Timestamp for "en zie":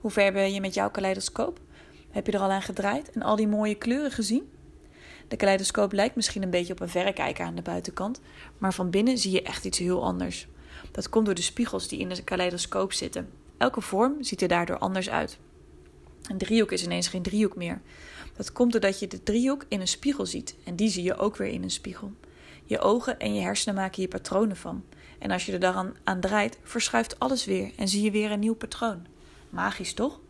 27.76-28.02